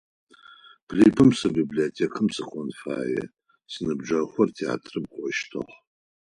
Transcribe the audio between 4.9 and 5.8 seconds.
кӏощтых.